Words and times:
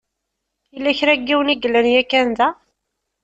Yella 0.73 0.91
kra 0.97 1.13
n 1.19 1.21
yiwen 1.27 1.53
i 1.53 1.55
yellan 1.57 1.87
yakan 1.95 2.29
da. 2.37 2.47